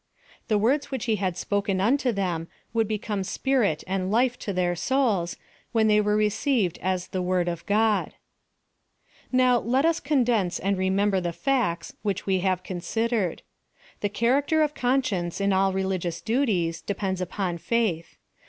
[0.47, 4.75] The words which he had spoken unto them would become s])irit and life to their
[4.75, 5.37] souls,
[5.73, 8.13] when thev were received as the irord of God,
[9.31, 11.97] Now, let us condense and remember the factb* V.
[12.09, 13.43] hich we have considered.
[13.99, 18.17] The character of Con science in all religious duties depends upon Faith.